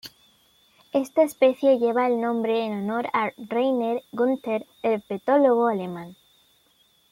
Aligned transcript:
Esta 0.93 1.21
especie 1.21 1.77
lleva 1.77 2.07
el 2.07 2.19
nombre 2.19 2.65
en 2.65 2.73
honor 2.73 3.07
a 3.13 3.33
Rainer 3.37 4.01
Günther, 4.11 4.65
herpetólogo 4.81 5.67
alemán. 5.67 6.15